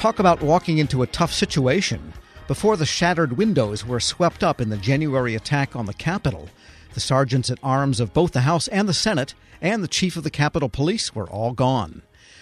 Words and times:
Talk 0.00 0.18
about 0.18 0.40
walking 0.40 0.78
into 0.78 1.02
a 1.02 1.06
tough 1.06 1.30
situation. 1.30 2.14
Before 2.48 2.78
the 2.78 2.86
shattered 2.86 3.36
windows 3.36 3.84
were 3.84 4.00
swept 4.00 4.42
up 4.42 4.58
in 4.58 4.70
the 4.70 4.78
January 4.78 5.34
attack 5.34 5.76
on 5.76 5.84
the 5.84 5.92
Capitol, 5.92 6.48
the 6.94 7.00
sergeants 7.00 7.50
at 7.50 7.58
arms 7.62 8.00
of 8.00 8.14
both 8.14 8.32
the 8.32 8.40
House 8.40 8.66
and 8.68 8.88
the 8.88 8.94
Senate 8.94 9.34
and 9.60 9.84
the 9.84 9.88
chief 9.88 10.16
of 10.16 10.24
the 10.24 10.30
Capitol 10.30 10.70
Police 10.70 11.14
were 11.14 11.28
all 11.28 11.52
gone. 11.52 12.00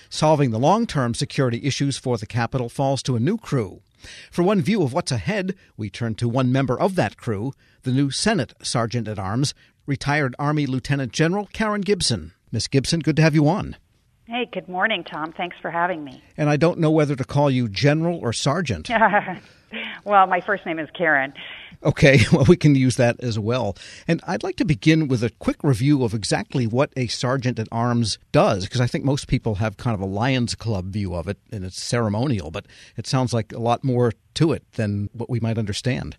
Solving 0.08 0.52
the 0.52 0.58
long 0.60 0.86
term 0.86 1.14
security 1.14 1.64
issues 1.64 1.98
for 1.98 2.16
the 2.16 2.26
Capitol 2.26 2.68
falls 2.68 3.02
to 3.02 3.16
a 3.16 3.20
new 3.20 3.36
crew. 3.36 3.80
For 4.30 4.44
one 4.44 4.62
view 4.62 4.84
of 4.84 4.92
what's 4.92 5.10
ahead, 5.10 5.56
we 5.76 5.90
turn 5.90 6.14
to 6.14 6.28
one 6.28 6.52
member 6.52 6.78
of 6.78 6.94
that 6.94 7.16
crew, 7.16 7.54
the 7.82 7.90
new 7.90 8.12
Senate 8.12 8.54
Sergeant 8.62 9.08
at 9.08 9.18
Arms, 9.18 9.52
retired 9.84 10.36
Army 10.38 10.64
Lieutenant 10.64 11.10
General 11.12 11.48
Karen 11.52 11.80
Gibson. 11.80 12.34
Miss 12.52 12.68
Gibson, 12.68 13.00
good 13.00 13.16
to 13.16 13.22
have 13.22 13.34
you 13.34 13.48
on. 13.48 13.74
Hey, 14.28 14.46
good 14.52 14.68
morning, 14.68 15.04
Tom. 15.04 15.32
Thanks 15.32 15.56
for 15.62 15.70
having 15.70 16.04
me. 16.04 16.22
And 16.36 16.50
I 16.50 16.58
don't 16.58 16.78
know 16.78 16.90
whether 16.90 17.16
to 17.16 17.24
call 17.24 17.50
you 17.50 17.66
General 17.66 18.18
or 18.18 18.34
Sergeant. 18.34 18.90
well, 20.04 20.26
my 20.26 20.42
first 20.42 20.66
name 20.66 20.78
is 20.78 20.90
Karen. 20.92 21.32
Okay, 21.82 22.20
well, 22.32 22.44
we 22.44 22.58
can 22.58 22.74
use 22.74 22.96
that 22.96 23.18
as 23.20 23.38
well. 23.38 23.74
And 24.06 24.20
I'd 24.26 24.42
like 24.42 24.56
to 24.56 24.66
begin 24.66 25.08
with 25.08 25.24
a 25.24 25.30
quick 25.30 25.56
review 25.64 26.04
of 26.04 26.12
exactly 26.12 26.66
what 26.66 26.92
a 26.94 27.06
sergeant 27.06 27.58
at 27.58 27.68
arms 27.72 28.18
does, 28.30 28.64
because 28.64 28.82
I 28.82 28.86
think 28.86 29.02
most 29.02 29.28
people 29.28 29.54
have 29.54 29.78
kind 29.78 29.94
of 29.94 30.00
a 30.02 30.06
Lions 30.06 30.54
Club 30.54 30.92
view 30.92 31.14
of 31.14 31.26
it, 31.26 31.38
and 31.50 31.64
it's 31.64 31.82
ceremonial, 31.82 32.50
but 32.50 32.66
it 32.98 33.06
sounds 33.06 33.32
like 33.32 33.54
a 33.54 33.58
lot 33.58 33.82
more 33.82 34.12
to 34.34 34.52
it 34.52 34.62
than 34.72 35.08
what 35.14 35.30
we 35.30 35.40
might 35.40 35.56
understand. 35.56 36.18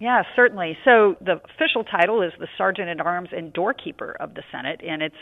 Yeah, 0.00 0.22
certainly. 0.34 0.78
So 0.86 1.16
the 1.20 1.42
official 1.54 1.84
title 1.84 2.22
is 2.22 2.32
the 2.40 2.48
Sergeant 2.56 2.88
at 2.88 3.02
Arms 3.02 3.28
and 3.36 3.52
Doorkeeper 3.52 4.16
of 4.18 4.32
the 4.32 4.42
Senate, 4.50 4.80
and 4.82 5.02
it's 5.02 5.14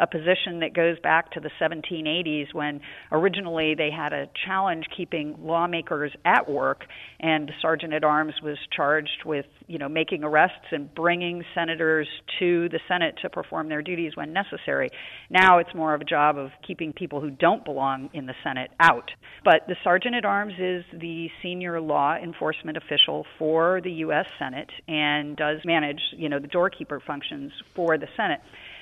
a 0.00 0.08
position 0.08 0.58
that 0.58 0.74
goes 0.74 0.98
back 0.98 1.30
to 1.32 1.40
the 1.40 1.50
1780s 1.62 2.52
when 2.52 2.80
originally 3.12 3.76
they 3.76 3.90
had 3.96 4.12
a 4.12 4.26
challenge 4.44 4.86
keeping 4.96 5.36
lawmakers 5.38 6.10
at 6.24 6.50
work, 6.50 6.80
and 7.20 7.46
the 7.46 7.52
Sergeant 7.62 7.92
at 7.92 8.02
Arms 8.02 8.34
was 8.42 8.58
charged 8.76 9.22
with, 9.24 9.46
you 9.68 9.78
know, 9.78 9.88
making 9.88 10.24
arrests 10.24 10.66
and 10.72 10.92
bringing 10.96 11.44
senators 11.54 12.08
to 12.40 12.68
the 12.70 12.80
Senate 12.88 13.14
to 13.22 13.30
perform 13.30 13.68
their 13.68 13.82
duties 13.82 14.16
when 14.16 14.32
necessary. 14.32 14.90
Now 15.30 15.58
it's 15.58 15.72
more 15.76 15.94
of 15.94 16.00
a 16.00 16.04
job 16.04 16.38
of 16.38 16.50
keeping 16.66 16.92
people 16.92 17.20
who 17.20 17.30
don't 17.30 17.64
belong 17.64 18.10
in 18.12 18.26
the 18.26 18.34
Senate 18.42 18.72
out. 18.80 19.12
But 19.44 19.68
the 19.68 19.76
Sergeant 19.84 20.16
at 20.16 20.24
Arms 20.24 20.54
is 20.58 20.84
the 20.92 21.28
senior 21.40 21.80
law 21.80 22.16
enforcement 22.16 22.76
official 22.76 23.26
for 23.38 23.80
the 23.80 23.92
U.S. 23.92 24.23
U.S. 24.24 24.32
Senate 24.38 24.70
and 24.88 25.36
does 25.36 25.58
manage, 25.64 26.00
you 26.16 26.28
know, 26.28 26.38
the 26.38 26.48
doorkeeper 26.48 27.00
functions 27.00 27.52
for 27.74 27.98
the 27.98 28.06
Senate. 28.16 28.40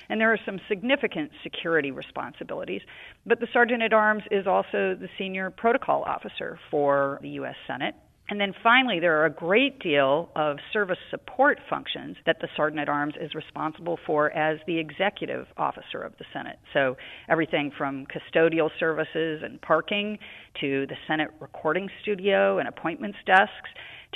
And 0.09 0.19
there 0.19 0.31
are 0.31 0.39
some 0.45 0.59
significant 0.67 1.31
security 1.43 1.91
responsibilities. 1.91 2.81
But 3.25 3.39
the 3.39 3.47
Sergeant 3.53 3.81
at 3.81 3.93
Arms 3.93 4.23
is 4.31 4.47
also 4.47 4.95
the 4.95 5.07
senior 5.17 5.49
protocol 5.49 6.03
officer 6.03 6.59
for 6.69 7.19
the 7.21 7.29
U.S. 7.29 7.55
Senate. 7.67 7.95
And 8.29 8.39
then 8.39 8.53
finally, 8.63 8.99
there 8.99 9.21
are 9.21 9.25
a 9.25 9.29
great 9.29 9.79
deal 9.79 10.29
of 10.35 10.57
service 10.71 10.97
support 11.11 11.59
functions 11.69 12.15
that 12.25 12.37
the 12.39 12.47
Sergeant 12.55 12.79
at 12.79 12.87
Arms 12.87 13.15
is 13.19 13.35
responsible 13.35 13.99
for 14.05 14.31
as 14.31 14.59
the 14.65 14.79
executive 14.79 15.45
officer 15.57 16.01
of 16.01 16.13
the 16.17 16.25
Senate. 16.31 16.57
So 16.73 16.95
everything 17.27 17.71
from 17.77 18.05
custodial 18.05 18.69
services 18.79 19.41
and 19.43 19.61
parking 19.61 20.19
to 20.61 20.87
the 20.87 20.95
Senate 21.05 21.31
recording 21.41 21.89
studio 22.01 22.59
and 22.59 22.67
appointments 22.67 23.17
desks 23.25 23.69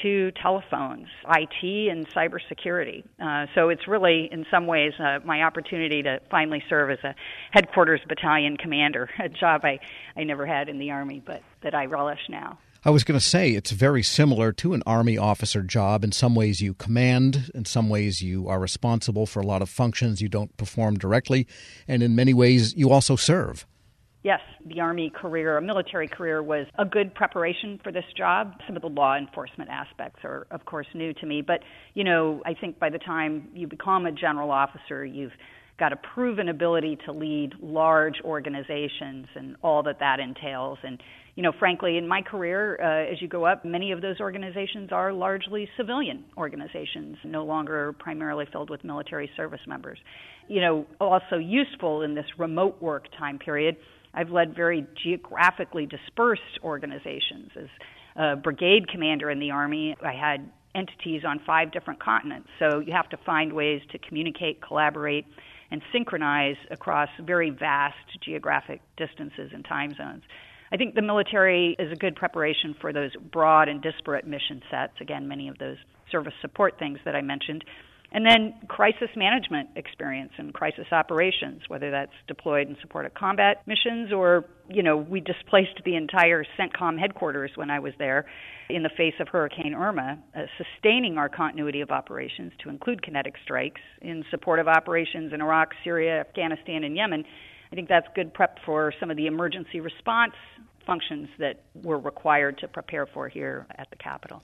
to 0.03 0.31
telephones, 0.41 1.07
IT, 1.27 1.89
and 1.91 2.07
cybersecurity. 2.09 3.03
Uh, 3.21 3.47
so 3.55 3.69
it's 3.69 3.87
really, 3.87 4.29
in 4.31 4.45
some 4.51 4.67
ways, 4.67 4.93
uh, 4.99 5.19
my 5.25 5.43
opportunity 5.43 6.03
to 6.03 6.19
finally 6.29 6.63
serve 6.69 6.91
as 6.91 6.99
a 7.03 7.15
headquarters 7.51 8.01
battalion 8.07 8.57
commander, 8.57 9.09
a 9.19 9.29
job 9.29 9.61
I, 9.63 9.79
I 10.15 10.23
never 10.23 10.45
had 10.45 10.69
in 10.69 10.79
the 10.79 10.91
Army, 10.91 11.21
but 11.25 11.41
that 11.67 11.75
I 11.75 11.85
relish 11.85 12.21
now. 12.29 12.57
I 12.85 12.91
was 12.91 13.03
going 13.03 13.19
to 13.19 13.25
say 13.25 13.51
it's 13.51 13.71
very 13.71 14.03
similar 14.03 14.53
to 14.53 14.73
an 14.73 14.81
Army 14.85 15.17
officer 15.17 15.61
job. 15.61 16.05
In 16.05 16.13
some 16.13 16.33
ways, 16.33 16.61
you 16.61 16.73
command, 16.73 17.51
in 17.53 17.65
some 17.65 17.89
ways, 17.89 18.21
you 18.21 18.47
are 18.47 18.59
responsible 18.59 19.25
for 19.25 19.41
a 19.41 19.45
lot 19.45 19.61
of 19.61 19.69
functions 19.69 20.21
you 20.21 20.29
don't 20.29 20.55
perform 20.55 20.97
directly, 20.97 21.45
and 21.87 22.01
in 22.01 22.15
many 22.15 22.33
ways, 22.33 22.73
you 22.75 22.89
also 22.91 23.17
serve 23.17 23.65
yes, 24.27 24.41
the 24.65 24.81
Army 24.81 25.09
career, 25.09 25.55
a 25.55 25.61
military 25.61 26.09
career, 26.09 26.43
was 26.43 26.67
a 26.77 26.83
good 26.83 27.15
preparation 27.15 27.79
for 27.81 27.93
this 27.93 28.03
job. 28.17 28.55
Some 28.67 28.75
of 28.75 28.81
the 28.81 28.89
law 28.89 29.15
enforcement 29.15 29.69
aspects 29.69 30.19
are, 30.25 30.45
of 30.51 30.65
course, 30.65 30.87
new 30.93 31.13
to 31.13 31.25
me. 31.25 31.41
But, 31.41 31.61
you 31.93 32.03
know, 32.03 32.41
I 32.45 32.53
think 32.53 32.77
by 32.77 32.89
the 32.89 32.99
time 32.99 33.47
you 33.53 33.67
become 33.67 34.05
a 34.05 34.11
general 34.11 34.51
officer, 34.51 35.05
you've 35.05 35.31
got 35.79 35.93
a 35.93 35.95
proven 35.95 36.49
ability 36.49 36.97
to 37.05 37.13
lead 37.13 37.53
large 37.61 38.15
organizations 38.25 39.27
and 39.33 39.55
all 39.61 39.81
that 39.83 39.99
that 40.01 40.19
entails. 40.19 40.79
And, 40.83 41.01
you 41.37 41.43
know, 41.43 41.53
frankly, 41.57 41.97
in 41.97 42.05
my 42.07 42.21
career, 42.21 42.77
uh, 42.81 43.11
as 43.13 43.21
you 43.21 43.29
go 43.29 43.45
up, 43.45 43.63
many 43.63 43.93
of 43.93 44.01
those 44.01 44.19
organizations 44.19 44.91
are 44.91 45.13
largely 45.13 45.69
civilian 45.77 46.25
organizations, 46.35 47.15
no 47.23 47.45
longer 47.45 47.93
primarily 47.93 48.45
filled 48.51 48.69
with 48.69 48.83
military 48.83 49.29
service 49.37 49.61
members. 49.65 49.99
You 50.49 50.59
know, 50.59 50.85
also 50.99 51.37
useful 51.37 52.01
in 52.01 52.15
this 52.15 52.25
remote 52.37 52.81
work 52.81 53.05
time 53.17 53.39
period 53.39 53.77
I've 54.17 54.31
led 54.31 54.55
very 54.55 54.85
geographically 55.03 55.85
dispersed 55.85 56.59
organizations. 56.63 57.51
As 57.55 57.67
a 58.15 58.35
brigade 58.35 58.89
commander 58.89 59.29
in 59.29 59.39
the 59.39 59.51
Army, 59.51 59.95
I 60.01 60.13
had 60.13 60.49
entities 60.73 61.21
on 61.23 61.39
five 61.45 61.71
different 61.71 61.99
continents. 61.99 62.49
So 62.57 62.79
you 62.79 62.93
have 62.93 63.09
to 63.09 63.17
find 63.17 63.53
ways 63.53 63.81
to 63.91 63.99
communicate, 63.99 64.59
collaborate, 64.61 65.25
and 65.69 65.83
synchronize 65.91 66.55
across 66.71 67.09
very 67.21 67.51
vast 67.51 67.95
geographic 68.23 68.81
distances 68.95 69.51
and 69.53 69.63
time 69.65 69.93
zones. 69.95 70.23
I 70.71 70.77
think 70.77 70.95
the 70.95 71.01
military 71.01 71.75
is 71.79 71.91
a 71.91 71.95
good 71.95 72.15
preparation 72.15 72.75
for 72.79 72.91
those 72.91 73.11
broad 73.31 73.69
and 73.69 73.81
disparate 73.81 74.27
mission 74.27 74.61
sets. 74.69 74.93
Again, 74.99 75.27
many 75.27 75.47
of 75.47 75.57
those 75.57 75.77
service 76.11 76.33
support 76.41 76.77
things 76.79 76.99
that 77.05 77.15
I 77.15 77.21
mentioned. 77.21 77.63
And 78.11 78.25
then 78.25 78.53
crisis 78.69 79.09
management 79.17 79.69
experience 79.75 80.31
and 80.37 80.53
crisis 80.53 80.85
operations, 80.93 81.63
whether 81.67 81.91
that's 81.91 82.13
deployed 82.27 82.69
in 82.69 82.77
support 82.81 83.05
of 83.05 83.13
combat 83.13 83.63
missions 83.67 84.13
or, 84.13 84.45
you 84.69 84.81
know, 84.81 84.95
we 84.95 85.19
displaced 85.19 85.81
the 85.83 85.95
entire 85.95 86.45
CENTCOM 86.57 86.97
headquarters 86.97 87.51
when 87.55 87.69
I 87.69 87.79
was 87.79 87.93
there 87.99 88.25
in 88.69 88.83
the 88.83 88.89
face 88.95 89.13
of 89.19 89.27
Hurricane 89.27 89.73
Irma, 89.73 90.19
uh, 90.35 90.43
sustaining 90.57 91.17
our 91.17 91.27
continuity 91.27 91.81
of 91.81 91.91
operations 91.91 92.53
to 92.63 92.69
include 92.69 93.03
kinetic 93.03 93.35
strikes 93.43 93.81
in 94.01 94.23
support 94.31 94.59
of 94.59 94.69
operations 94.69 95.33
in 95.33 95.41
Iraq, 95.41 95.73
Syria, 95.83 96.21
Afghanistan, 96.21 96.85
and 96.85 96.95
Yemen. 96.95 97.25
I 97.71 97.75
think 97.75 97.89
that's 97.89 98.07
good 98.15 98.33
prep 98.33 98.59
for 98.65 98.93
some 98.99 99.11
of 99.11 99.17
the 99.17 99.27
emergency 99.27 99.79
response 99.79 100.33
functions 100.85 101.27
that 101.37 101.61
we're 101.75 101.97
required 101.97 102.57
to 102.59 102.67
prepare 102.67 103.05
for 103.05 103.27
here 103.27 103.67
at 103.77 103.89
the 103.89 103.97
Capitol. 103.97 104.41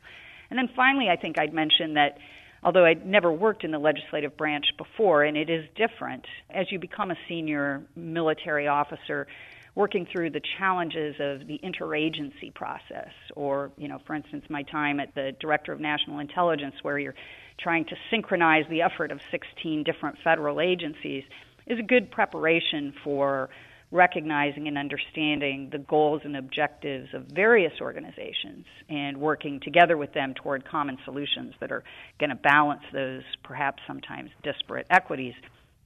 And 0.50 0.60
then 0.60 0.70
finally, 0.76 1.10
I 1.10 1.16
think 1.16 1.40
I'd 1.40 1.54
mention 1.54 1.94
that 1.94 2.18
although 2.64 2.86
I'd 2.86 3.06
never 3.06 3.32
worked 3.32 3.64
in 3.64 3.72
the 3.72 3.80
legislative 3.80 4.38
branch 4.38 4.66
before, 4.78 5.24
and 5.24 5.38
it 5.38 5.50
is 5.50 5.66
different 5.76 6.26
as 6.50 6.72
you 6.72 6.80
become 6.80 7.12
a 7.12 7.18
senior 7.28 7.82
military 7.96 8.68
officer 8.68 9.28
working 9.76 10.06
through 10.12 10.30
the 10.30 10.42
challenges 10.60 11.16
of 11.20 11.48
the 11.48 11.60
interagency 11.64 12.54
process 12.54 13.10
or 13.36 13.72
you 13.78 13.88
know 13.88 14.00
for 14.06 14.14
instance 14.14 14.46
my 14.50 14.62
time 14.64 15.00
at 15.00 15.14
the 15.16 15.32
director 15.40 15.74
of 15.74 15.80
national 15.80 16.20
intelligence 16.20 16.76
where 16.84 17.00
you're 17.00 17.16
trying 17.60 17.86
to 17.86 17.96
synchronize 18.12 18.66
the 18.70 18.82
effort 18.82 19.12
of 19.12 19.20
16 19.32 19.84
different 19.84 20.18
federal 20.24 20.62
agencies 20.62 21.24
is 21.68 21.80
a 21.80 21.84
good 21.84 22.12
preparation 22.12 22.94
for 23.04 23.50
recognizing 23.92 24.68
and 24.68 24.78
understanding 24.78 25.70
the 25.72 25.78
goals 25.78 26.22
and 26.26 26.36
objectives 26.36 27.10
of 27.14 27.26
various 27.26 27.74
organizations 27.80 28.66
and 28.90 29.16
working 29.18 29.60
together 29.64 29.98
with 29.98 30.12
them 30.14 30.34
toward 30.34 30.66
common 30.68 30.98
solutions 31.06 31.54
that 31.60 31.72
are 31.72 31.84
going 32.20 32.32
to 32.32 32.36
balance 32.36 32.82
those 32.92 33.22
perhaps 33.44 33.84
sometimes 33.88 34.32
disparate 34.44 34.88
equities 34.90 35.36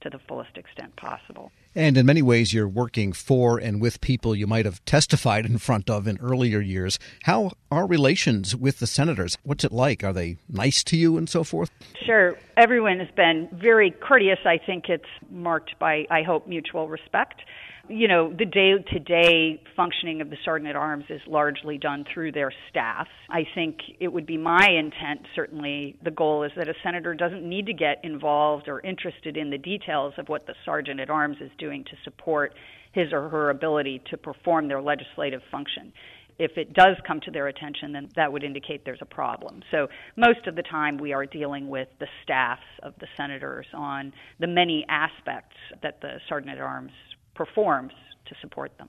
to 0.00 0.10
the 0.10 0.18
fullest 0.18 0.56
extent 0.56 0.96
possible. 0.96 1.50
And 1.74 1.96
in 1.96 2.06
many 2.06 2.22
ways, 2.22 2.52
you're 2.52 2.68
working 2.68 3.12
for 3.12 3.58
and 3.58 3.80
with 3.80 4.00
people 4.00 4.34
you 4.34 4.46
might 4.46 4.64
have 4.64 4.84
testified 4.84 5.46
in 5.46 5.58
front 5.58 5.88
of 5.88 6.06
in 6.06 6.18
earlier 6.18 6.60
years. 6.60 6.98
How 7.24 7.52
are 7.70 7.86
relations 7.86 8.56
with 8.56 8.78
the 8.78 8.86
senators? 8.86 9.38
What's 9.42 9.64
it 9.64 9.72
like? 9.72 10.02
Are 10.02 10.12
they 10.12 10.38
nice 10.48 10.82
to 10.84 10.96
you 10.96 11.16
and 11.16 11.28
so 11.28 11.44
forth? 11.44 11.70
Sure. 12.04 12.36
Everyone 12.56 12.98
has 12.98 13.10
been 13.14 13.48
very 13.52 13.90
courteous. 13.90 14.40
I 14.44 14.58
think 14.58 14.88
it's 14.88 15.04
marked 15.30 15.78
by, 15.78 16.06
I 16.10 16.22
hope, 16.22 16.46
mutual 16.46 16.88
respect 16.88 17.42
you 17.88 18.08
know, 18.08 18.32
the 18.32 18.44
day 18.44 18.72
to 18.92 18.98
day 18.98 19.60
functioning 19.76 20.20
of 20.20 20.30
the 20.30 20.36
Sergeant 20.44 20.68
at 20.68 20.76
Arms 20.76 21.04
is 21.08 21.20
largely 21.26 21.78
done 21.78 22.04
through 22.12 22.32
their 22.32 22.52
staff. 22.70 23.06
I 23.30 23.44
think 23.54 23.78
it 24.00 24.08
would 24.08 24.26
be 24.26 24.36
my 24.36 24.68
intent, 24.68 25.26
certainly, 25.34 25.96
the 26.02 26.10
goal 26.10 26.44
is 26.44 26.52
that 26.56 26.68
a 26.68 26.74
senator 26.82 27.14
doesn't 27.14 27.46
need 27.46 27.66
to 27.66 27.72
get 27.72 28.04
involved 28.04 28.68
or 28.68 28.80
interested 28.80 29.36
in 29.36 29.50
the 29.50 29.58
details 29.58 30.14
of 30.18 30.28
what 30.28 30.46
the 30.46 30.54
Sergeant 30.64 31.00
at 31.00 31.10
Arms 31.10 31.36
is 31.40 31.50
doing 31.58 31.84
to 31.84 31.96
support 32.04 32.54
his 32.92 33.12
or 33.12 33.28
her 33.28 33.50
ability 33.50 34.02
to 34.10 34.16
perform 34.16 34.68
their 34.68 34.80
legislative 34.80 35.42
function 35.50 35.92
if 36.38 36.52
it 36.56 36.72
does 36.72 36.96
come 37.06 37.20
to 37.20 37.30
their 37.30 37.48
attention, 37.48 37.92
then 37.92 38.08
that 38.14 38.32
would 38.32 38.44
indicate 38.44 38.84
there's 38.84 39.02
a 39.02 39.06
problem. 39.06 39.60
So 39.70 39.88
most 40.16 40.46
of 40.46 40.54
the 40.54 40.62
time, 40.62 40.96
we 40.98 41.12
are 41.12 41.26
dealing 41.26 41.68
with 41.68 41.88
the 41.98 42.06
staffs 42.22 42.62
of 42.82 42.94
the 43.00 43.08
senators 43.16 43.66
on 43.74 44.12
the 44.38 44.46
many 44.46 44.86
aspects 44.88 45.56
that 45.82 46.00
the 46.00 46.20
sergeant 46.28 46.56
at 46.56 46.60
arms 46.60 46.92
performs 47.38 47.92
to 48.26 48.34
support 48.42 48.76
them. 48.78 48.88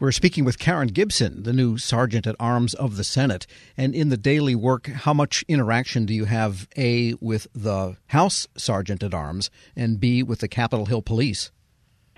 We're 0.00 0.10
speaking 0.10 0.44
with 0.44 0.58
Karen 0.58 0.88
Gibson, 0.88 1.44
the 1.44 1.52
new 1.52 1.78
Sergeant 1.78 2.26
at 2.26 2.34
Arms 2.40 2.74
of 2.74 2.96
the 2.96 3.04
Senate. 3.04 3.46
And 3.76 3.94
in 3.94 4.08
the 4.08 4.16
daily 4.16 4.56
work, 4.56 4.88
how 4.88 5.14
much 5.14 5.44
interaction 5.46 6.04
do 6.04 6.12
you 6.12 6.24
have, 6.24 6.68
A, 6.76 7.14
with 7.20 7.46
the 7.54 7.96
House 8.08 8.48
Sergeant 8.56 9.04
at 9.04 9.14
Arms, 9.14 9.50
and 9.76 10.00
B, 10.00 10.24
with 10.24 10.40
the 10.40 10.48
Capitol 10.48 10.86
Hill 10.86 11.02
Police? 11.02 11.52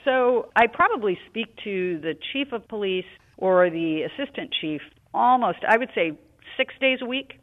So 0.04 0.50
I 0.56 0.66
probably 0.66 1.18
speak 1.28 1.54
to 1.64 1.98
the 2.00 2.14
Chief 2.32 2.52
of 2.52 2.66
Police 2.68 3.04
or 3.36 3.68
the 3.68 4.02
Assistant 4.02 4.54
Chief 4.58 4.80
almost, 5.12 5.58
I 5.68 5.76
would 5.76 5.90
say, 5.94 6.12
six 6.56 6.74
days 6.80 7.00
a 7.02 7.06
week 7.06 7.38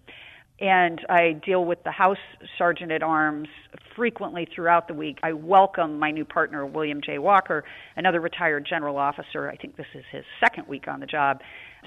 and 0.63 1.01
I 1.09 1.33
deal 1.45 1.65
with 1.65 1.83
the 1.83 1.91
House 1.91 2.15
Sergeant 2.57 2.89
at 2.89 3.03
Arms 3.03 3.49
frequently 3.97 4.47
throughout 4.55 4.87
the 4.87 4.93
week. 4.93 5.17
I 5.21 5.33
welcome 5.33 5.99
my 5.99 6.09
new 6.09 6.23
partner, 6.23 6.65
William 6.65 7.01
J. 7.05 7.17
Walker, 7.17 7.65
another 7.97 8.21
retired 8.21 8.65
general 8.67 8.97
officer. 8.97 9.49
I 9.49 9.57
think 9.57 9.75
this 9.75 9.87
is 9.93 10.05
his 10.09 10.23
second 10.39 10.69
week 10.69 10.87
on 10.87 11.01
the 11.01 11.05
job. 11.05 11.41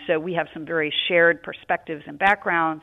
So 0.06 0.20
we 0.20 0.34
have 0.34 0.48
some 0.52 0.66
very 0.66 0.92
shared 1.08 1.42
perspectives 1.42 2.02
and 2.06 2.18
backgrounds, 2.18 2.82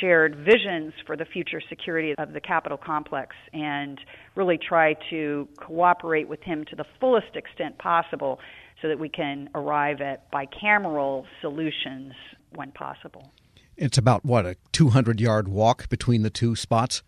shared 0.00 0.36
visions 0.36 0.92
for 1.04 1.16
the 1.16 1.24
future 1.24 1.60
security 1.68 2.14
of 2.16 2.32
the 2.32 2.40
Capitol 2.40 2.78
complex, 2.78 3.34
and 3.52 4.00
really 4.36 4.56
try 4.56 4.94
to 5.10 5.48
cooperate 5.56 6.28
with 6.28 6.42
him 6.42 6.64
to 6.70 6.76
the 6.76 6.84
fullest 7.00 7.34
extent 7.34 7.76
possible 7.78 8.38
so 8.80 8.86
that 8.86 9.00
we 9.00 9.08
can 9.08 9.50
arrive 9.56 10.00
at 10.00 10.30
bicameral 10.30 11.24
solutions 11.40 12.12
when 12.54 12.70
possible. 12.70 13.32
It's 13.76 13.98
about 13.98 14.24
what 14.24 14.46
a 14.46 14.56
200 14.72 15.20
yard 15.20 15.48
walk 15.48 15.88
between 15.88 16.22
the 16.22 16.30
two 16.30 16.56
spots. 16.56 17.02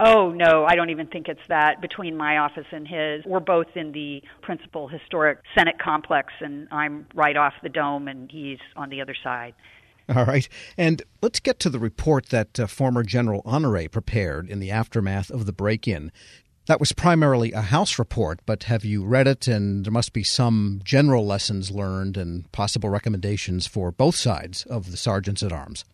Oh, 0.00 0.30
no, 0.30 0.64
I 0.66 0.74
don't 0.74 0.90
even 0.90 1.06
think 1.06 1.28
it's 1.28 1.46
that 1.48 1.80
between 1.80 2.16
my 2.16 2.38
office 2.38 2.66
and 2.72 2.88
his. 2.88 3.24
We're 3.24 3.40
both 3.40 3.68
in 3.76 3.92
the 3.92 4.22
principal 4.40 4.88
historic 4.88 5.38
Senate 5.56 5.78
complex, 5.78 6.32
and 6.40 6.66
I'm 6.72 7.06
right 7.14 7.36
off 7.36 7.52
the 7.62 7.68
dome, 7.68 8.08
and 8.08 8.30
he's 8.30 8.58
on 8.74 8.90
the 8.90 9.00
other 9.00 9.14
side. 9.22 9.54
All 10.08 10.24
right. 10.24 10.48
And 10.76 11.02
let's 11.20 11.38
get 11.38 11.60
to 11.60 11.70
the 11.70 11.78
report 11.78 12.26
that 12.30 12.58
uh, 12.58 12.66
former 12.66 13.04
General 13.04 13.42
Honore 13.44 13.88
prepared 13.88 14.48
in 14.48 14.58
the 14.58 14.70
aftermath 14.70 15.30
of 15.30 15.46
the 15.46 15.52
break 15.52 15.86
in. 15.86 16.10
That 16.66 16.78
was 16.78 16.92
primarily 16.92 17.50
a 17.52 17.60
House 17.60 17.98
report, 17.98 18.38
but 18.46 18.64
have 18.64 18.84
you 18.84 19.04
read 19.04 19.26
it? 19.26 19.48
And 19.48 19.84
there 19.84 19.92
must 19.92 20.12
be 20.12 20.22
some 20.22 20.80
general 20.84 21.26
lessons 21.26 21.72
learned 21.72 22.16
and 22.16 22.50
possible 22.52 22.88
recommendations 22.88 23.66
for 23.66 23.90
both 23.90 24.14
sides 24.14 24.64
of 24.66 24.92
the 24.92 24.96
sergeants 24.96 25.42
at 25.42 25.50
arms. 25.50 25.84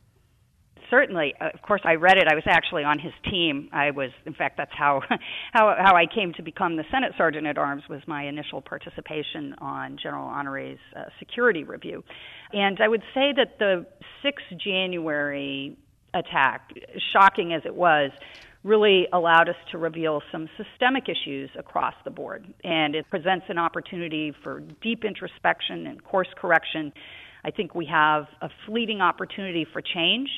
Certainly, 0.91 1.35
uh, 1.41 1.49
of 1.55 1.63
course, 1.63 1.81
I 1.85 1.95
read 1.95 2.19
it. 2.19 2.29
I 2.29 2.35
was 2.35 2.45
actually 2.47 2.85
on 2.85 2.99
his 2.99 3.13
team. 3.31 3.69
I 3.73 3.91
was, 3.91 4.11
in 4.27 4.35
fact, 4.35 4.57
that's 4.59 4.73
how 4.73 5.03
how 5.53 5.75
how 5.79 5.95
I 5.97 6.07
came 6.07 6.33
to 6.35 6.43
become 6.43 6.77
the 6.77 6.85
Senate 6.91 7.13
Sergeant 7.17 7.47
at 7.47 7.57
Arms. 7.59 7.85
Was 7.89 8.01
my 8.07 8.27
initial 8.27 8.61
participation 8.61 9.55
on 9.59 9.99
General 10.03 10.29
Honore's 10.29 10.79
uh, 10.97 11.05
security 11.19 11.65
review, 11.65 12.05
and 12.53 12.79
I 12.81 12.89
would 12.89 13.03
say 13.15 13.33
that 13.37 13.59
the 13.59 13.87
6 14.23 14.43
January 14.63 15.77
attack, 16.15 16.73
shocking 17.13 17.53
as 17.53 17.63
it 17.67 17.75
was, 17.75 18.11
really 18.65 19.07
allowed 19.13 19.49
us 19.49 19.57
to 19.71 19.79
reveal 19.79 20.21
some 20.33 20.49
systemic 20.57 21.05
issues 21.09 21.51
across 21.59 21.95
the 22.05 22.11
board. 22.11 22.47
And 22.65 22.95
it 22.95 23.09
presents 23.09 23.47
an 23.49 23.59
opportunity 23.59 24.33
for 24.43 24.61
deep 24.83 25.05
introspection 25.05 25.87
and 25.87 26.03
course 26.03 26.29
correction. 26.37 26.93
I 27.45 27.51
think 27.51 27.75
we 27.75 27.87
have 27.87 28.27
a 28.43 28.49
fleeting 28.67 29.01
opportunity 29.01 29.67
for 29.73 29.81
change, 29.81 30.29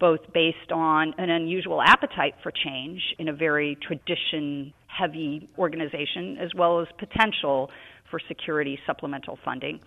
both 0.00 0.20
based 0.32 0.72
on 0.72 1.12
an 1.18 1.28
unusual 1.28 1.82
appetite 1.82 2.34
for 2.42 2.50
change 2.50 3.02
in 3.18 3.28
a 3.28 3.32
very 3.32 3.76
tradition 3.86 4.72
heavy 4.86 5.48
organization, 5.58 6.38
as 6.40 6.54
well 6.54 6.80
as 6.80 6.88
potential 6.98 7.70
for 8.10 8.18
security 8.28 8.78
supplemental 8.86 9.38
funding. 9.44 9.80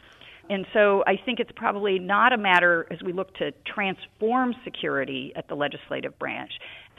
And 0.49 0.65
so 0.73 1.03
I 1.07 1.15
think 1.23 1.39
it's 1.39 1.51
probably 1.55 1.97
not 1.97 2.33
a 2.33 2.37
matter 2.37 2.85
as 2.91 3.01
we 3.01 3.13
look 3.13 3.33
to 3.35 3.51
transform 3.65 4.53
security 4.63 5.31
at 5.35 5.47
the 5.47 5.55
legislative 5.55 6.17
branch. 6.19 6.51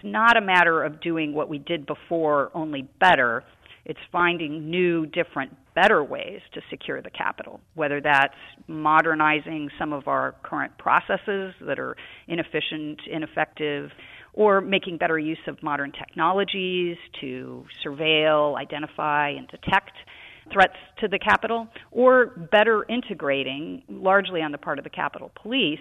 Not 0.03 0.37
a 0.37 0.41
matter 0.41 0.83
of 0.83 1.01
doing 1.01 1.33
what 1.33 1.49
we 1.49 1.59
did 1.59 1.87
before, 1.87 2.51
only 2.55 2.89
better. 3.01 3.45
It's 3.85 4.01
finding 4.11 4.71
new, 4.71 5.07
different, 5.07 5.57
better 5.75 6.05
ways 6.05 6.41
to 6.55 6.61
secure 6.71 7.03
the 7.03 7.11
Capitol, 7.11 7.61
whether 7.75 8.01
that's 8.01 8.35
modernizing 8.69 9.71
some 9.79 9.93
of 9.93 10.07
our 10.07 10.37
current 10.43 10.77
processes 10.79 11.55
that 11.67 11.79
are 11.79 11.97
inefficient, 12.29 13.01
ineffective, 13.11 13.91
or 14.35 14.61
making 14.61 14.99
better 14.99 15.19
use 15.19 15.39
of 15.47 15.63
modern 15.63 15.93
technologies 15.93 16.97
to 17.21 17.65
surveil, 17.85 18.57
identify, 18.57 19.31
and 19.31 19.49
detect 19.49 19.93
threats 20.53 20.77
to 21.01 21.09
the 21.09 21.19
Capitol, 21.19 21.69
or 21.91 22.27
better 22.51 22.85
integrating, 22.89 23.83
largely 23.89 24.43
on 24.43 24.53
the 24.53 24.59
part 24.59 24.79
of 24.79 24.85
the 24.85 24.91
Capitol 24.91 25.31
Police, 25.41 25.81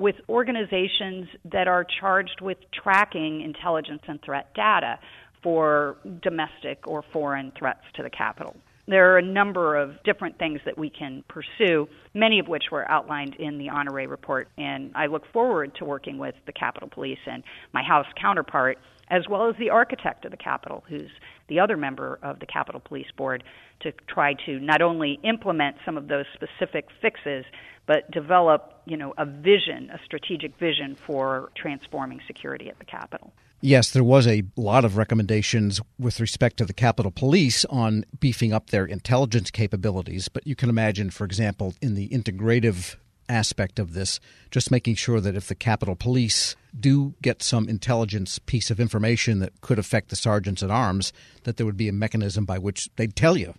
with 0.00 0.16
organizations 0.28 1.28
that 1.44 1.68
are 1.68 1.84
charged 2.00 2.40
with 2.40 2.58
tracking 2.72 3.42
intelligence 3.42 4.02
and 4.08 4.20
threat 4.22 4.52
data 4.54 4.98
for 5.42 5.96
domestic 6.22 6.86
or 6.86 7.04
foreign 7.12 7.52
threats 7.58 7.84
to 7.94 8.02
the 8.02 8.10
Capitol. 8.10 8.56
There 8.86 9.14
are 9.14 9.18
a 9.18 9.22
number 9.22 9.76
of 9.76 10.02
different 10.02 10.38
things 10.38 10.60
that 10.64 10.76
we 10.76 10.90
can 10.90 11.22
pursue, 11.28 11.88
many 12.12 12.40
of 12.40 12.48
which 12.48 12.64
were 12.72 12.90
outlined 12.90 13.36
in 13.36 13.58
the 13.58 13.70
Honore 13.70 14.08
report, 14.08 14.48
and 14.58 14.90
I 14.96 15.06
look 15.06 15.30
forward 15.32 15.76
to 15.76 15.84
working 15.84 16.18
with 16.18 16.34
the 16.46 16.52
Capitol 16.52 16.88
Police 16.88 17.20
and 17.26 17.44
my 17.72 17.82
House 17.82 18.06
counterpart, 18.20 18.78
as 19.10 19.28
well 19.28 19.48
as 19.48 19.56
the 19.58 19.70
architect 19.70 20.24
of 20.24 20.30
the 20.30 20.36
Capitol, 20.36 20.84
who's 20.88 21.10
the 21.48 21.60
other 21.60 21.76
member 21.76 22.18
of 22.22 22.38
the 22.38 22.46
Capitol 22.46 22.80
Police 22.80 23.10
Board, 23.16 23.42
to 23.80 23.92
try 24.06 24.34
to 24.46 24.60
not 24.60 24.80
only 24.80 25.18
implement 25.24 25.76
some 25.84 25.96
of 25.96 26.08
those 26.08 26.26
specific 26.32 26.86
fixes, 27.02 27.44
but 27.86 28.10
develop, 28.10 28.80
you 28.86 28.96
know, 28.96 29.12
a 29.18 29.26
vision, 29.26 29.90
a 29.90 29.98
strategic 30.04 30.56
vision 30.58 30.94
for 30.94 31.50
transforming 31.56 32.20
security 32.26 32.68
at 32.68 32.78
the 32.78 32.84
Capitol. 32.84 33.32
Yes, 33.62 33.90
there 33.90 34.04
was 34.04 34.26
a 34.26 34.42
lot 34.56 34.84
of 34.86 34.96
recommendations 34.96 35.82
with 35.98 36.18
respect 36.18 36.56
to 36.58 36.64
the 36.64 36.72
Capitol 36.72 37.10
Police 37.10 37.66
on 37.66 38.04
beefing 38.18 38.54
up 38.54 38.70
their 38.70 38.86
intelligence 38.86 39.50
capabilities, 39.50 40.28
but 40.28 40.46
you 40.46 40.54
can 40.54 40.70
imagine, 40.70 41.10
for 41.10 41.24
example, 41.24 41.74
in 41.82 41.94
the 41.94 42.08
integrative 42.08 42.96
aspect 43.30 43.78
of 43.78 43.94
this, 43.94 44.20
just 44.50 44.70
making 44.70 44.96
sure 44.96 45.20
that 45.20 45.36
if 45.36 45.46
the 45.46 45.54
Capitol 45.54 45.96
Police 45.96 46.56
do 46.78 47.14
get 47.22 47.42
some 47.42 47.68
intelligence 47.68 48.38
piece 48.38 48.70
of 48.70 48.80
information 48.80 49.38
that 49.38 49.60
could 49.60 49.78
affect 49.78 50.10
the 50.10 50.16
sergeants 50.16 50.62
at 50.62 50.70
arms, 50.70 51.12
that 51.44 51.56
there 51.56 51.66
would 51.66 51.76
be 51.76 51.88
a 51.88 51.92
mechanism 51.92 52.44
by 52.44 52.58
which 52.58 52.88
they'd 52.96 53.16
tell 53.16 53.36
you. 53.36 53.54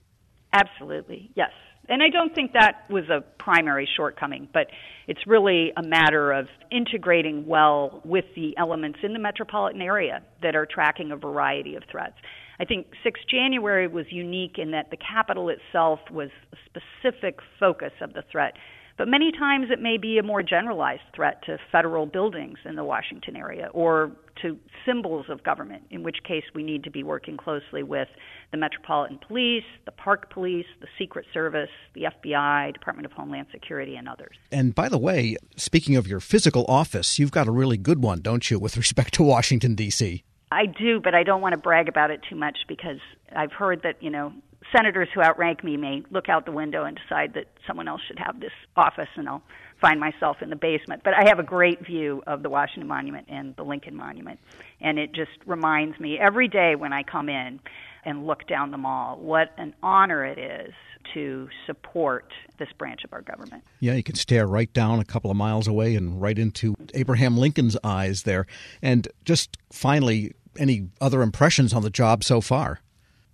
Absolutely, 0.53 1.31
yes. 1.35 1.51
And 1.89 2.01
I 2.03 2.09
don't 2.09 2.33
think 2.33 2.53
that 2.53 2.85
was 2.89 3.09
a 3.09 3.21
primary 3.38 3.89
shortcoming, 3.97 4.47
but 4.53 4.68
it's 5.07 5.25
really 5.25 5.74
a 5.75 5.83
matter 5.83 6.31
of 6.31 6.47
integrating 6.71 7.47
well 7.47 8.01
with 8.05 8.25
the 8.36 8.55
elements 8.57 9.00
in 9.03 9.13
the 9.13 9.19
metropolitan 9.19 9.81
area 9.81 10.22
that 10.41 10.55
are 10.55 10.65
tracking 10.65 11.12
a 11.12 11.17
variety 11.17 11.75
of 11.75 11.84
threats. 11.91 12.15
I 12.60 12.65
think 12.65 12.88
6 13.03 13.19
January 13.29 13.88
was 13.88 14.05
unique 14.10 14.57
in 14.57 14.72
that 14.72 14.91
the 14.91 14.98
Capitol 14.98 15.50
itself 15.50 16.00
was 16.12 16.29
a 16.53 16.57
specific 16.65 17.39
focus 17.60 17.91
of 18.00 18.13
the 18.13 18.24
threat 18.31 18.53
but 18.98 19.07
many 19.07 19.31
times 19.31 19.67
it 19.71 19.81
may 19.81 19.98
be 19.98 20.17
a 20.17 20.24
more 20.24 20.43
generalized 20.43 21.01
threat 21.15 21.43
to 21.45 21.57
federal 21.71 22.05
buildings 22.05 22.57
in 22.65 22.75
the 22.75 22.83
Washington 22.83 23.36
area 23.36 23.69
or 23.74 24.12
to 24.41 24.57
symbols 24.86 25.25
of 25.29 25.43
government, 25.43 25.83
in 25.89 26.03
which 26.03 26.17
case 26.24 26.43
we 26.53 26.63
need 26.63 26.83
to 26.83 26.91
be 26.91 27.03
working 27.03 27.38
closely 27.38 27.83
with 27.83 28.07
the 28.51 28.57
Metropolitan 28.57 29.19
Police, 29.25 29.63
the 29.86 29.91
Park 29.91 30.31
Police, 30.31 30.65
the 30.79 30.88
Secret 30.98 31.25
Service, 31.33 31.69
the 31.93 32.03
FBI, 32.03 32.74
Department 32.74 33.05
of 33.05 33.12
Homeland 33.12 33.48
Security, 33.51 33.95
and 33.95 34.07
others. 34.07 34.36
And 34.51 34.74
by 34.74 34.89
the 34.89 34.98
way, 34.98 35.38
speaking 35.55 35.95
of 35.95 36.07
your 36.07 36.19
physical 36.19 36.65
office, 36.67 37.19
you've 37.19 37.31
got 37.31 37.48
a 37.48 37.51
really 37.51 37.77
good 37.77 38.01
one, 38.01 38.21
don't 38.21 38.50
you, 38.50 38.60
with 38.60 38.77
respect 38.81 39.13
to 39.15 39.24
Washington, 39.24 39.75
D.C.? 39.75 40.24
I 40.51 40.65
do, 40.65 41.00
but 41.00 41.15
I 41.15 41.24
don't 41.24 41.41
want 41.41 41.53
to 41.53 41.57
brag 41.57 41.88
about 41.88 42.12
it 42.12 42.21
too 42.29 42.36
much 42.36 42.60
because 42.67 42.98
I've 43.33 43.53
heard 43.53 43.83
that, 43.83 44.01
you 44.03 44.10
know, 44.10 44.33
senators 44.75 45.10
who 45.13 45.22
outrank 45.22 45.63
me 45.63 45.77
may 45.77 46.03
look 46.12 46.30
out 46.30 46.46
the 46.46 46.51
window 46.51 46.84
and 46.84 46.98
decide 46.98 47.34
that 47.34 47.46
someone 47.68 47.88
else 47.88 48.01
should 48.08 48.20
have 48.20 48.39
this 48.39 48.51
office, 48.75 49.10
and 49.15 49.27
I'll 49.27 49.44
find 49.80 50.00
myself 50.00 50.38
in 50.41 50.50
the 50.50 50.56
basement. 50.56 51.01
But 51.03 51.13
I 51.13 51.27
have 51.27 51.39
a 51.39 51.44
great 51.44 51.86
view 51.86 52.24
of 52.27 52.44
the 52.44 52.50
Washington 52.50 52.88
Monument 52.88 53.27
and 53.30 53.56
the 53.56 53.63
Lincoln 53.63 53.96
Monument, 53.96 54.39
and 54.80 55.00
it 55.00 55.13
just 55.13 55.32
reminds 55.46 56.00
me 56.00 56.20
every 56.20 56.48
day 56.48 56.75
when 56.75 56.94
I 56.94 57.03
come 57.03 57.30
in 57.30 57.60
and 58.06 58.25
look 58.25 58.48
down 58.48 58.72
the 58.72 58.77
mall 58.77 59.18
what 59.18 59.51
an 59.58 59.74
honor 59.84 60.25
it 60.25 60.38
is 60.38 60.74
to 61.13 61.50
support 61.65 62.32
this 62.58 62.70
branch 62.77 63.03
of 63.03 63.12
our 63.12 63.22
government. 63.22 63.63
Yeah, 63.80 63.94
you 63.94 64.03
can 64.03 64.15
stare 64.15 64.46
right 64.46 64.72
down 64.72 65.00
a 65.00 65.06
couple 65.06 65.32
of 65.32 65.38
miles 65.38 65.68
away 65.68 65.96
and 65.96 66.22
right 66.22 66.38
into 66.38 66.75
Abraham 66.94 67.38
Lincoln's 67.38 67.75
eyes 67.84 68.24
there. 68.24 68.46
And 68.82 69.08
just 69.25 69.58
finally, 69.72 70.34
any 70.58 70.89
other 71.00 71.22
impressions 71.22 71.74
on 71.74 71.82
the 71.82 71.89
job 71.89 72.24
so 72.24 72.39
far? 72.39 72.82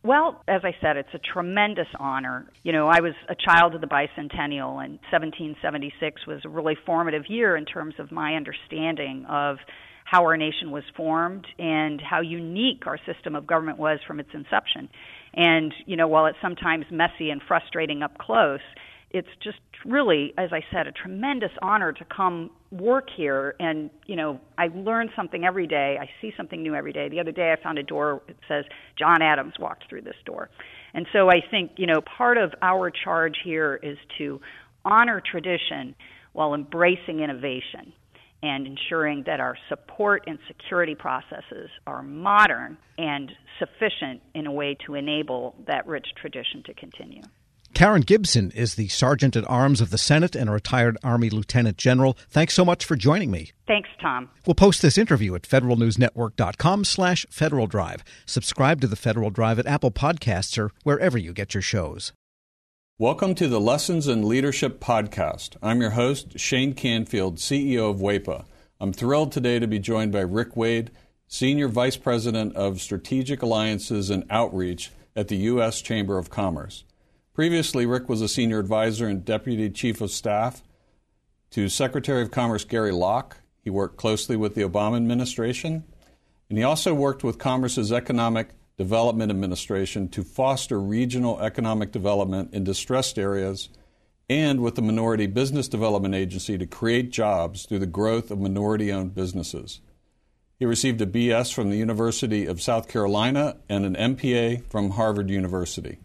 Well, 0.03 0.41
as 0.47 0.61
I 0.63 0.75
said, 0.79 0.95
it's 0.95 1.13
a 1.13 1.19
tremendous 1.19 1.87
honor. 1.99 2.45
You 2.63 2.71
know, 2.71 2.87
I 2.87 3.01
was 3.01 3.13
a 3.29 3.35
child 3.35 3.75
of 3.75 3.81
the 3.81 3.87
bicentennial, 3.87 4.83
and 4.83 4.99
1776 5.11 6.25
was 6.27 6.41
a 6.45 6.49
really 6.49 6.77
formative 6.85 7.23
year 7.27 7.57
in 7.57 7.65
terms 7.65 7.95
of 7.99 8.11
my 8.11 8.35
understanding 8.35 9.25
of 9.27 9.57
how 10.05 10.23
our 10.23 10.37
nation 10.37 10.71
was 10.71 10.83
formed 10.95 11.45
and 11.59 11.99
how 11.99 12.21
unique 12.21 12.87
our 12.87 12.97
system 13.05 13.35
of 13.35 13.45
government 13.45 13.77
was 13.77 13.99
from 14.07 14.21
its 14.21 14.29
inception. 14.33 14.87
And, 15.33 15.73
you 15.85 15.97
know, 15.97 16.07
while 16.07 16.27
it's 16.27 16.37
sometimes 16.41 16.85
messy 16.89 17.29
and 17.29 17.41
frustrating 17.45 18.03
up 18.03 18.17
close, 18.17 18.61
it's 19.11 19.29
just 19.41 19.59
really, 19.85 20.33
as 20.37 20.49
I 20.51 20.61
said, 20.71 20.87
a 20.87 20.91
tremendous 20.91 21.51
honor 21.61 21.93
to 21.93 22.05
come 22.05 22.49
work 22.71 23.07
here. 23.15 23.55
And, 23.59 23.89
you 24.05 24.15
know, 24.15 24.39
I 24.57 24.67
learn 24.67 25.09
something 25.15 25.45
every 25.45 25.67
day. 25.67 25.97
I 25.99 26.09
see 26.21 26.33
something 26.35 26.61
new 26.61 26.75
every 26.75 26.91
day. 26.91 27.07
The 27.07 27.19
other 27.19 27.31
day 27.31 27.53
I 27.57 27.61
found 27.61 27.77
a 27.77 27.83
door 27.83 28.21
that 28.27 28.35
says 28.47 28.65
John 28.99 29.21
Adams 29.21 29.53
walked 29.59 29.85
through 29.89 30.01
this 30.01 30.15
door. 30.25 30.49
And 30.93 31.05
so 31.13 31.29
I 31.29 31.41
think, 31.49 31.71
you 31.77 31.87
know, 31.87 32.01
part 32.01 32.37
of 32.37 32.53
our 32.61 32.91
charge 32.91 33.37
here 33.43 33.79
is 33.81 33.97
to 34.17 34.41
honor 34.83 35.21
tradition 35.21 35.95
while 36.33 36.53
embracing 36.53 37.21
innovation 37.21 37.93
and 38.43 38.67
ensuring 38.67 39.23
that 39.25 39.39
our 39.39 39.57
support 39.69 40.23
and 40.27 40.37
security 40.47 40.95
processes 40.95 41.69
are 41.87 42.03
modern 42.03 42.77
and 42.97 43.31
sufficient 43.57 44.21
in 44.35 44.45
a 44.45 44.51
way 44.51 44.77
to 44.85 44.93
enable 44.93 45.55
that 45.65 45.87
rich 45.87 46.07
tradition 46.21 46.61
to 46.65 46.73
continue. 46.73 47.21
Karen 47.77 48.01
Gibson 48.01 48.49
is 48.55 48.73
the 48.73 48.87
Sergeant 48.87 49.35
at 49.35 49.47
Arms 49.47 49.81
of 49.81 49.91
the 49.91 49.99
Senate 49.99 50.35
and 50.35 50.49
a 50.49 50.53
retired 50.53 50.97
Army 51.03 51.29
Lieutenant 51.29 51.77
General. 51.77 52.17
Thanks 52.27 52.55
so 52.55 52.65
much 52.65 52.83
for 52.83 52.95
joining 52.95 53.29
me. 53.29 53.51
Thanks, 53.67 53.89
Tom. 54.01 54.31
We'll 54.47 54.55
post 54.55 54.81
this 54.81 54.97
interview 54.97 55.35
at 55.35 55.43
federalnewsnetwork.com 55.43 56.85
slash 56.85 57.27
Federal 57.29 57.67
Drive. 57.67 58.03
Subscribe 58.25 58.81
to 58.81 58.87
the 58.87 58.95
Federal 58.95 59.29
Drive 59.29 59.59
at 59.59 59.67
Apple 59.67 59.91
Podcasts 59.91 60.57
or 60.57 60.71
wherever 60.81 61.19
you 61.19 61.33
get 61.33 61.53
your 61.53 61.61
shows. 61.61 62.13
Welcome 62.97 63.35
to 63.35 63.47
the 63.47 63.61
Lessons 63.61 64.07
in 64.07 64.27
Leadership 64.27 64.79
podcast. 64.79 65.55
I'm 65.61 65.79
your 65.79 65.91
host, 65.91 66.39
Shane 66.39 66.73
Canfield, 66.73 67.37
CEO 67.37 67.91
of 67.91 67.97
WEPA. 67.97 68.45
I'm 68.81 68.91
thrilled 68.91 69.31
today 69.31 69.59
to 69.59 69.67
be 69.67 69.77
joined 69.77 70.11
by 70.11 70.21
Rick 70.21 70.57
Wade, 70.57 70.89
Senior 71.27 71.67
Vice 71.67 71.97
President 71.97 72.55
of 72.55 72.81
Strategic 72.81 73.43
Alliances 73.43 74.09
and 74.09 74.25
Outreach 74.31 74.89
at 75.15 75.27
the 75.27 75.37
U.S. 75.37 75.83
Chamber 75.83 76.17
of 76.17 76.31
Commerce. 76.31 76.83
Previously, 77.37 77.85
Rick 77.85 78.09
was 78.09 78.23
a 78.23 78.27
senior 78.27 78.57
advisor 78.57 79.07
and 79.07 79.23
deputy 79.23 79.69
chief 79.69 80.01
of 80.01 80.09
staff 80.09 80.63
to 81.51 81.69
Secretary 81.69 82.23
of 82.23 82.31
Commerce 82.31 82.63
Gary 82.63 82.91
Locke. 82.91 83.37
He 83.63 83.69
worked 83.69 83.95
closely 83.95 84.35
with 84.35 84.55
the 84.55 84.63
Obama 84.63 84.95
administration, 84.95 85.83
and 86.49 86.57
he 86.57 86.63
also 86.63 86.95
worked 86.95 87.23
with 87.23 87.37
Commerce's 87.37 87.91
Economic 87.91 88.55
Development 88.75 89.29
Administration 89.29 90.09
to 90.09 90.23
foster 90.23 90.81
regional 90.81 91.39
economic 91.39 91.91
development 91.91 92.55
in 92.55 92.63
distressed 92.63 93.19
areas 93.19 93.69
and 94.27 94.61
with 94.61 94.73
the 94.73 94.81
Minority 94.81 95.27
Business 95.27 95.67
Development 95.67 96.15
Agency 96.15 96.57
to 96.57 96.65
create 96.65 97.11
jobs 97.11 97.67
through 97.67 97.77
the 97.77 97.85
growth 97.85 98.31
of 98.31 98.39
minority 98.39 98.91
owned 98.91 99.13
businesses. 99.13 99.79
He 100.57 100.65
received 100.65 101.01
a 101.01 101.05
BS 101.05 101.53
from 101.53 101.69
the 101.69 101.77
University 101.77 102.47
of 102.47 102.63
South 102.63 102.87
Carolina 102.87 103.57
and 103.69 103.85
an 103.85 103.93
MPA 104.15 104.67
from 104.71 104.89
Harvard 104.89 105.29
University. 105.29 105.99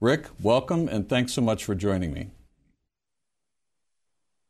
Rick, 0.00 0.26
welcome 0.42 0.88
and 0.88 1.08
thanks 1.08 1.32
so 1.32 1.40
much 1.40 1.64
for 1.64 1.74
joining 1.74 2.12
me. 2.12 2.30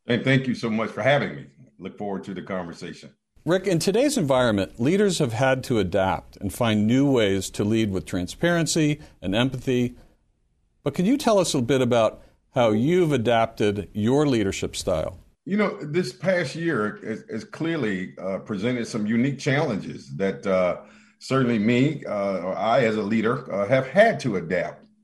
And 0.05 0.21
thank 0.23 0.45
you 0.45 0.53
so 0.53 0.69
much 0.69 0.89
for 0.89 1.01
having 1.01 1.35
me. 1.37 1.45
Look 1.79 1.97
forward 1.97 2.25
to 2.25 2.33
the 2.33 2.41
conversation. 2.41 3.11
Rick, 3.45 3.65
in 3.65 3.79
today's 3.79 4.17
environment, 4.17 4.77
leaders 4.77 5.19
have 5.19 5.31
had 5.31 5.63
to 5.65 5.79
adapt 5.79 6.35
and 6.35 6.53
find 6.53 6.85
new 6.85 7.09
ways 7.09 7.49
to 7.51 7.63
lead 7.63 7.91
with 7.91 8.05
transparency 8.05 8.99
and 9.21 9.33
empathy. 9.33 9.95
But 10.83 10.93
can 10.93 11.05
you 11.05 11.17
tell 11.17 11.39
us 11.39 11.53
a 11.53 11.61
bit 11.61 11.81
about 11.81 12.21
how 12.53 12.71
you've 12.71 13.13
adapted 13.13 13.89
your 13.93 14.27
leadership 14.27 14.75
style? 14.75 15.17
You 15.45 15.55
know, 15.55 15.77
this 15.81 16.11
past 16.11 16.55
year 16.55 16.99
has, 17.29 17.45
clearly 17.45 18.15
uh, 18.17 18.39
presented 18.39 18.85
some 18.85 19.07
unique 19.07 19.39
challenges 19.39 20.13
that 20.17 20.45
uh, 20.45 20.81
certainly 21.19 21.57
me 21.57 22.03
uh, 22.03 22.39
or 22.39 22.57
I, 22.57 22.83
as 22.83 22.97
a 22.97 23.01
leader, 23.01 23.49
uh, 23.53 23.65
have 23.69 23.87
had 23.87 24.19
to 24.21 24.35
adapt. 24.35 24.86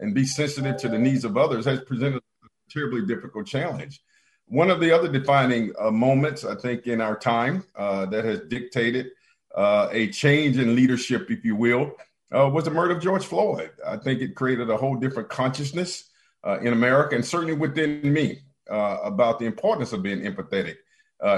and 0.00 0.14
be 0.14 0.24
sensitive 0.24 0.76
to 0.78 0.88
the 0.88 0.98
needs 0.98 1.24
of 1.24 1.36
others 1.36 1.66
has 1.66 1.80
presented 1.82 2.22
a 2.42 2.48
terribly 2.70 3.02
difficult 3.06 3.46
challenge. 3.46 4.00
One 4.46 4.70
of 4.70 4.80
the 4.80 4.90
other 4.90 5.06
defining 5.06 5.72
uh, 5.78 5.90
moments, 5.92 6.44
I 6.44 6.56
think, 6.56 6.86
in 6.86 7.00
our 7.00 7.16
time 7.16 7.64
uh, 7.76 8.06
that 8.06 8.24
has 8.24 8.40
dictated 8.48 9.10
uh, 9.54 9.88
a 9.92 10.08
change 10.08 10.58
in 10.58 10.74
leadership, 10.74 11.30
if 11.30 11.44
you 11.44 11.54
will, 11.54 11.92
uh, 12.34 12.48
was 12.48 12.64
the 12.64 12.70
murder 12.70 12.96
of 12.96 13.02
George 13.02 13.24
Floyd. 13.24 13.70
I 13.86 13.96
think 13.96 14.20
it 14.20 14.34
created 14.34 14.70
a 14.70 14.76
whole 14.76 14.96
different 14.96 15.28
consciousness 15.28 16.10
uh, 16.42 16.58
in 16.60 16.72
America 16.72 17.14
and 17.14 17.24
certainly 17.24 17.54
within 17.54 18.12
me 18.12 18.40
uh, 18.70 18.98
about 19.04 19.38
the 19.38 19.46
importance 19.46 19.92
of 19.92 20.02
being 20.02 20.20
empathetic 20.20 20.76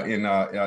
in, 0.05 0.25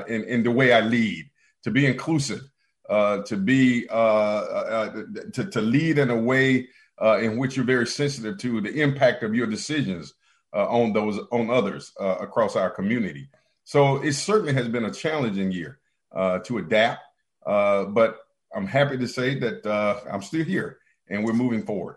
in, 0.08 0.24
in 0.24 0.42
the 0.42 0.50
way 0.50 0.72
I 0.72 0.80
lead, 0.80 1.30
to 1.64 1.70
be 1.70 1.86
inclusive, 1.86 2.42
to 2.88 3.42
be 3.42 3.86
to, 3.86 5.48
to 5.50 5.60
lead 5.60 5.98
in 5.98 6.10
a 6.10 6.16
way 6.16 6.68
in 7.00 7.36
which 7.36 7.56
you're 7.56 7.64
very 7.64 7.86
sensitive 7.86 8.38
to 8.38 8.60
the 8.60 8.80
impact 8.80 9.22
of 9.22 9.34
your 9.34 9.46
decisions 9.46 10.14
uh, 10.56 10.66
on 10.68 10.92
those 10.92 11.18
on 11.32 11.50
others 11.50 11.92
uh, 12.00 12.16
across 12.20 12.56
our 12.56 12.70
community. 12.70 13.28
So 13.64 13.98
it 13.98 14.14
certainly 14.14 14.54
has 14.54 14.68
been 14.68 14.84
a 14.84 14.92
challenging 14.92 15.52
year 15.52 15.80
uh, 16.12 16.38
to 16.40 16.58
adapt, 16.58 17.02
uh, 17.44 17.84
but 17.84 18.20
I'm 18.54 18.66
happy 18.66 18.96
to 18.96 19.06
say 19.06 19.38
that 19.38 19.66
uh, 19.66 20.00
I'm 20.10 20.22
still 20.22 20.44
here 20.44 20.78
and 21.08 21.24
we're 21.24 21.34
moving 21.34 21.62
forward. 21.62 21.96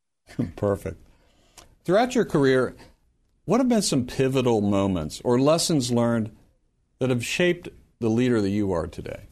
Perfect. 0.56 0.96
Throughout 1.84 2.14
your 2.14 2.24
career, 2.24 2.76
what 3.44 3.60
have 3.60 3.68
been 3.68 3.82
some 3.82 4.06
pivotal 4.06 4.60
moments 4.60 5.20
or 5.24 5.40
lessons 5.40 5.90
learned 5.90 6.34
that 7.00 7.10
have 7.10 7.24
shaped 7.24 7.68
the 7.98 8.08
leader 8.08 8.40
that 8.40 8.50
you 8.50 8.72
are 8.72 8.86
today? 8.86 9.28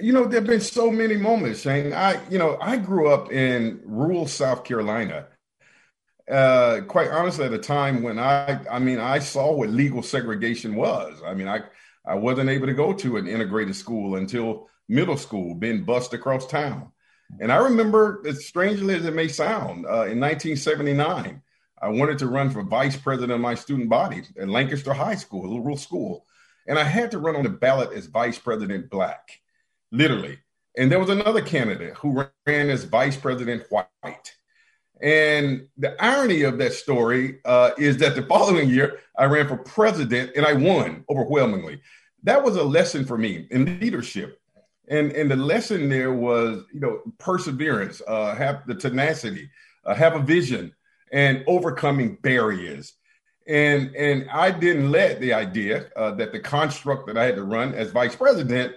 You 0.00 0.12
know, 0.12 0.24
there 0.24 0.40
have 0.40 0.48
been 0.48 0.60
so 0.60 0.90
many 0.90 1.16
moments, 1.16 1.62
Shane. 1.62 1.92
I, 1.92 2.20
you 2.28 2.38
know, 2.38 2.56
I 2.60 2.76
grew 2.76 3.10
up 3.10 3.32
in 3.32 3.80
rural 3.84 4.28
South 4.28 4.62
Carolina, 4.62 5.26
uh, 6.30 6.82
quite 6.86 7.10
honestly, 7.10 7.46
at 7.46 7.52
a 7.52 7.58
time 7.58 8.02
when 8.02 8.18
I, 8.18 8.60
I 8.70 8.78
mean, 8.78 9.00
I 9.00 9.18
saw 9.18 9.52
what 9.52 9.70
legal 9.70 10.02
segregation 10.02 10.76
was. 10.76 11.20
I 11.26 11.34
mean, 11.34 11.48
I, 11.48 11.62
I 12.06 12.14
wasn't 12.14 12.50
able 12.50 12.66
to 12.66 12.74
go 12.74 12.92
to 12.92 13.16
an 13.16 13.26
integrated 13.26 13.74
school 13.74 14.16
until 14.16 14.68
middle 14.88 15.16
school, 15.16 15.54
being 15.54 15.84
bused 15.84 16.14
across 16.14 16.46
town. 16.46 16.92
And 17.40 17.50
I 17.50 17.56
remember, 17.56 18.22
as 18.26 18.46
strangely 18.46 18.94
as 18.94 19.04
it 19.04 19.14
may 19.14 19.28
sound, 19.28 19.86
uh, 19.86 20.06
in 20.06 20.20
1979, 20.20 21.42
I 21.80 21.88
wanted 21.88 22.18
to 22.18 22.28
run 22.28 22.50
for 22.50 22.62
vice 22.62 22.96
president 22.96 23.32
of 23.32 23.40
my 23.40 23.54
student 23.54 23.88
body 23.88 24.22
at 24.38 24.48
Lancaster 24.48 24.92
High 24.92 25.16
School, 25.16 25.56
a 25.56 25.60
rural 25.60 25.76
school. 25.76 26.26
And 26.68 26.78
I 26.78 26.84
had 26.84 27.10
to 27.10 27.18
run 27.18 27.34
on 27.34 27.42
the 27.42 27.50
ballot 27.50 27.92
as 27.92 28.06
vice 28.06 28.38
president 28.38 28.88
black, 28.88 29.41
literally. 29.92 30.38
And 30.76 30.90
there 30.90 30.98
was 30.98 31.10
another 31.10 31.42
candidate 31.42 31.94
who 31.98 32.24
ran 32.46 32.70
as 32.70 32.84
vice 32.84 33.16
president 33.16 33.64
white. 33.70 34.34
And 35.02 35.68
the 35.76 36.02
irony 36.02 36.42
of 36.42 36.58
that 36.58 36.72
story 36.72 37.40
uh, 37.44 37.72
is 37.76 37.98
that 37.98 38.14
the 38.14 38.22
following 38.22 38.68
year, 38.68 39.00
I 39.18 39.24
ran 39.24 39.48
for 39.48 39.56
president 39.56 40.32
and 40.36 40.46
I 40.46 40.54
won 40.54 41.04
overwhelmingly. 41.10 41.80
That 42.22 42.42
was 42.42 42.56
a 42.56 42.62
lesson 42.62 43.04
for 43.04 43.18
me 43.18 43.48
in 43.50 43.80
leadership. 43.80 44.40
And, 44.88 45.12
and 45.12 45.30
the 45.30 45.36
lesson 45.36 45.88
there 45.88 46.12
was, 46.12 46.64
you 46.72 46.80
know, 46.80 47.00
perseverance, 47.18 48.00
uh, 48.06 48.34
have 48.34 48.66
the 48.66 48.74
tenacity, 48.74 49.50
uh, 49.84 49.94
have 49.94 50.14
a 50.14 50.20
vision, 50.20 50.74
and 51.12 51.44
overcoming 51.46 52.16
barriers. 52.22 52.94
And, 53.46 53.94
and 53.96 54.30
I 54.30 54.50
didn't 54.52 54.90
let 54.90 55.20
the 55.20 55.34
idea 55.34 55.90
uh, 55.96 56.12
that 56.12 56.32
the 56.32 56.40
construct 56.40 57.08
that 57.08 57.18
I 57.18 57.24
had 57.24 57.36
to 57.36 57.44
run 57.44 57.74
as 57.74 57.90
vice 57.90 58.14
president 58.14 58.76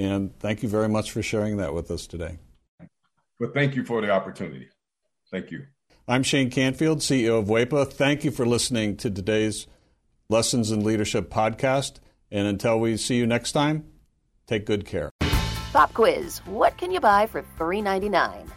And 0.00 0.34
thank 0.38 0.62
you 0.62 0.68
very 0.70 0.88
much 0.88 1.10
for 1.10 1.22
sharing 1.22 1.58
that 1.58 1.74
with 1.74 1.90
us 1.90 2.06
today. 2.06 2.38
Well, 3.38 3.50
thank 3.52 3.76
you 3.76 3.84
for 3.84 4.00
the 4.00 4.08
opportunity. 4.08 4.70
Thank 5.30 5.50
you. 5.50 5.66
I'm 6.08 6.22
Shane 6.22 6.50
Canfield, 6.50 7.00
CEO 7.00 7.38
of 7.38 7.48
WEPA. 7.48 7.92
Thank 7.92 8.24
you 8.24 8.30
for 8.30 8.46
listening 8.46 8.96
to 8.96 9.10
today's 9.10 9.66
Lessons 10.30 10.70
in 10.70 10.82
Leadership 10.84 11.28
podcast. 11.28 11.98
And 12.32 12.46
until 12.46 12.80
we 12.80 12.96
see 12.96 13.16
you 13.16 13.26
next 13.26 13.52
time, 13.52 13.84
take 14.46 14.64
good 14.64 14.86
care. 14.86 15.10
Pop 15.72 15.92
quiz 15.92 16.38
What 16.46 16.78
can 16.78 16.90
you 16.90 17.00
buy 17.00 17.26
for 17.26 17.42
$3.99? 17.58 18.48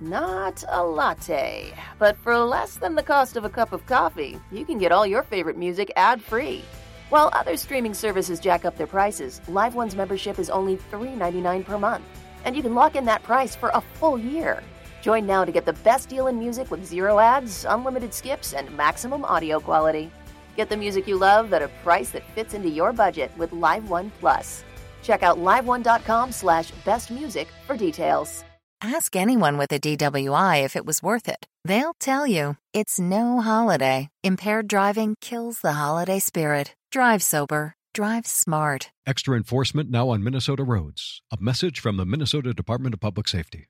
Not 0.00 0.64
a 0.68 0.82
latte, 0.82 1.72
but 2.00 2.16
for 2.16 2.36
less 2.36 2.74
than 2.74 2.96
the 2.96 3.02
cost 3.04 3.36
of 3.36 3.44
a 3.44 3.48
cup 3.48 3.72
of 3.72 3.86
coffee, 3.86 4.40
you 4.50 4.64
can 4.64 4.78
get 4.78 4.90
all 4.90 5.06
your 5.06 5.22
favorite 5.22 5.56
music 5.56 5.92
ad 5.94 6.20
free. 6.20 6.64
While 7.10 7.30
other 7.32 7.56
streaming 7.56 7.92
services 7.92 8.38
jack 8.38 8.64
up 8.64 8.76
their 8.76 8.86
prices, 8.86 9.40
Live 9.48 9.74
One's 9.74 9.96
membership 9.96 10.38
is 10.38 10.48
only 10.48 10.76
$3.99 10.92 11.64
per 11.64 11.76
month, 11.76 12.04
and 12.44 12.54
you 12.54 12.62
can 12.62 12.76
lock 12.76 12.94
in 12.94 13.04
that 13.06 13.24
price 13.24 13.56
for 13.56 13.70
a 13.70 13.80
full 13.80 14.16
year. 14.16 14.62
Join 15.02 15.26
now 15.26 15.44
to 15.44 15.50
get 15.50 15.64
the 15.64 15.72
best 15.82 16.08
deal 16.08 16.28
in 16.28 16.38
music 16.38 16.70
with 16.70 16.86
zero 16.86 17.18
ads, 17.18 17.66
unlimited 17.68 18.14
skips, 18.14 18.52
and 18.52 18.70
maximum 18.76 19.24
audio 19.24 19.58
quality. 19.58 20.12
Get 20.56 20.68
the 20.68 20.76
music 20.76 21.08
you 21.08 21.18
love 21.18 21.52
at 21.52 21.62
a 21.62 21.68
price 21.82 22.10
that 22.10 22.22
fits 22.36 22.54
into 22.54 22.68
your 22.68 22.92
budget 22.92 23.32
with 23.36 23.52
Live 23.52 23.90
One 23.90 24.12
Plus. 24.20 24.62
Check 25.02 25.24
out 25.24 25.36
liveone.com 25.36 26.30
slash 26.30 26.70
bestmusic 26.86 27.48
for 27.66 27.76
details. 27.76 28.44
Ask 28.82 29.16
anyone 29.16 29.58
with 29.58 29.72
a 29.72 29.80
DWI 29.80 30.62
if 30.62 30.76
it 30.76 30.86
was 30.86 31.02
worth 31.02 31.28
it. 31.28 31.44
They'll 31.64 31.94
tell 31.98 32.24
you 32.24 32.56
it's 32.72 33.00
no 33.00 33.40
holiday. 33.40 34.10
Impaired 34.22 34.68
driving 34.68 35.16
kills 35.20 35.58
the 35.58 35.72
holiday 35.72 36.20
spirit. 36.20 36.76
Drive 36.90 37.22
sober. 37.22 37.74
Drive 37.94 38.26
smart. 38.26 38.90
Extra 39.06 39.36
enforcement 39.36 39.90
now 39.90 40.08
on 40.08 40.24
Minnesota 40.24 40.64
roads. 40.64 41.22
A 41.30 41.36
message 41.40 41.78
from 41.78 41.96
the 41.96 42.04
Minnesota 42.04 42.52
Department 42.52 42.94
of 42.94 43.00
Public 43.00 43.28
Safety. 43.28 43.68